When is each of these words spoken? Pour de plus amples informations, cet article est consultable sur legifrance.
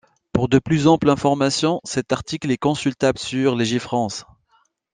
Pour 0.33 0.49
de 0.49 0.57
plus 0.57 0.87
amples 0.87 1.11
informations, 1.11 1.79
cet 1.83 2.11
article 2.11 2.49
est 2.49 2.57
consultable 2.57 3.19
sur 3.19 3.55
legifrance. 3.55 4.25